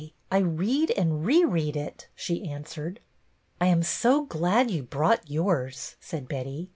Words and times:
I 0.31 0.39
read 0.39 0.89
and 0.97 1.23
reread 1.23 1.75
it," 1.77 2.07
she 2.15 2.49
answered. 2.49 3.01
I 3.61 3.67
am 3.67 3.83
so 3.83 4.23
glad 4.25 4.71
you 4.71 4.81
brought 4.81 5.29
yours," 5.29 5.95
said 5.99 6.27
Betty. 6.27 6.69